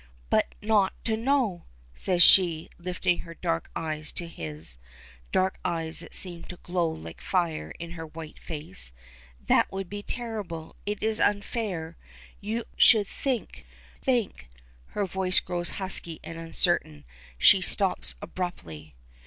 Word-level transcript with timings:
"But 0.31 0.55
not 0.63 0.93
to 1.05 1.15
know!" 1.15 1.65
says 1.93 2.23
she, 2.23 2.71
lifting 2.79 3.19
her 3.19 3.35
dark 3.35 3.69
eyes 3.75 4.11
to 4.13 4.27
his 4.27 4.79
dark 5.31 5.59
eyes 5.63 5.99
that 5.99 6.15
seem 6.15 6.41
to 6.45 6.57
glow 6.63 6.89
like 6.89 7.21
fire 7.21 7.69
in 7.77 7.91
her 7.91 8.07
white 8.07 8.39
face. 8.39 8.91
"That 9.45 9.71
would 9.71 9.89
be 9.91 10.01
terrible. 10.01 10.75
It 10.87 11.03
is 11.03 11.19
unfair. 11.19 11.97
You 12.39 12.63
should 12.77 13.07
think 13.07 13.63
think" 14.01 14.49
Her 14.95 15.05
voice 15.05 15.39
grows 15.39 15.69
husky 15.77 16.19
and 16.23 16.35
uncertain. 16.35 17.05
She 17.37 17.61
stops 17.61 18.15
abruptly. 18.23 18.95